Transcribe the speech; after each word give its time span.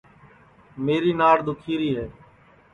میری 0.83 1.11
ناڑ 1.19 1.37
دُؔکھی 1.45 1.73
ری 1.79 1.89
ہے 1.97 2.07